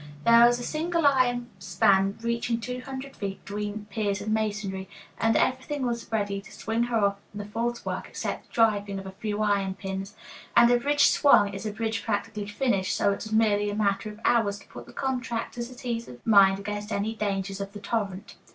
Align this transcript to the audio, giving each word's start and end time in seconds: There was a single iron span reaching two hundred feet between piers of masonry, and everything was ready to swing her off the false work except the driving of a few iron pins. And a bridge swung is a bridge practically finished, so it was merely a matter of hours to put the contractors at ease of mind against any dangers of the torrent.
There 0.25 0.47
was 0.47 0.59
a 0.59 0.63
single 0.63 1.05
iron 1.05 1.47
span 1.59 2.17
reaching 2.21 2.59
two 2.59 2.79
hundred 2.81 3.15
feet 3.15 3.45
between 3.45 3.85
piers 3.91 4.19
of 4.19 4.29
masonry, 4.29 4.89
and 5.19 5.35
everything 5.37 5.85
was 5.85 6.11
ready 6.11 6.41
to 6.41 6.51
swing 6.51 6.85
her 6.85 6.97
off 6.97 7.17
the 7.35 7.45
false 7.45 7.85
work 7.85 8.07
except 8.09 8.47
the 8.47 8.51
driving 8.53 8.97
of 8.97 9.05
a 9.05 9.11
few 9.11 9.43
iron 9.43 9.75
pins. 9.75 10.15
And 10.57 10.71
a 10.71 10.79
bridge 10.79 11.05
swung 11.05 11.53
is 11.53 11.67
a 11.67 11.71
bridge 11.71 12.01
practically 12.03 12.47
finished, 12.47 12.95
so 12.97 13.11
it 13.11 13.15
was 13.17 13.31
merely 13.31 13.69
a 13.69 13.75
matter 13.75 14.09
of 14.09 14.19
hours 14.25 14.57
to 14.61 14.67
put 14.67 14.87
the 14.87 14.91
contractors 14.93 15.69
at 15.69 15.85
ease 15.85 16.07
of 16.07 16.25
mind 16.25 16.57
against 16.57 16.91
any 16.91 17.13
dangers 17.13 17.61
of 17.61 17.73
the 17.73 17.79
torrent. 17.79 18.37